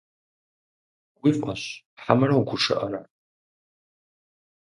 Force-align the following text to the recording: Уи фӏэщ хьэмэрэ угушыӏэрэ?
Уи 1.21 1.31
фӏэщ 1.39 1.63
хьэмэрэ 2.01 2.35
угушыӏэрэ? 2.39 3.01